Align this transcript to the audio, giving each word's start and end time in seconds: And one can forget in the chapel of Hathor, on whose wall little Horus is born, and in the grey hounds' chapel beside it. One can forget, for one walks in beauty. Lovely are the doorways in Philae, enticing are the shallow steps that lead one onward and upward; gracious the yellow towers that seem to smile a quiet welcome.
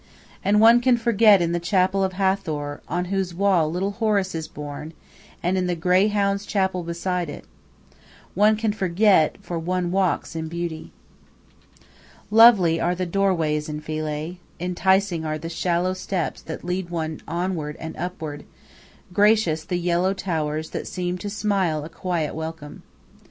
And 0.43 0.59
one 0.59 0.81
can 0.81 0.97
forget 0.97 1.43
in 1.43 1.51
the 1.51 1.59
chapel 1.59 2.03
of 2.03 2.13
Hathor, 2.13 2.81
on 2.87 3.05
whose 3.13 3.35
wall 3.35 3.69
little 3.71 3.91
Horus 3.91 4.33
is 4.33 4.47
born, 4.47 4.93
and 5.43 5.59
in 5.59 5.67
the 5.67 5.75
grey 5.75 6.07
hounds' 6.07 6.47
chapel 6.47 6.81
beside 6.81 7.29
it. 7.29 7.45
One 8.33 8.55
can 8.55 8.73
forget, 8.73 9.37
for 9.41 9.59
one 9.59 9.91
walks 9.91 10.35
in 10.35 10.47
beauty. 10.47 10.91
Lovely 12.31 12.79
are 12.81 12.95
the 12.95 13.05
doorways 13.05 13.69
in 13.69 13.79
Philae, 13.79 14.39
enticing 14.59 15.23
are 15.23 15.37
the 15.37 15.49
shallow 15.49 15.93
steps 15.93 16.41
that 16.41 16.65
lead 16.65 16.89
one 16.89 17.21
onward 17.27 17.75
and 17.79 17.95
upward; 17.95 18.43
gracious 19.13 19.63
the 19.63 19.77
yellow 19.77 20.15
towers 20.15 20.71
that 20.71 20.87
seem 20.87 21.19
to 21.19 21.29
smile 21.29 21.85
a 21.85 21.89
quiet 21.89 22.33
welcome. 22.33 22.81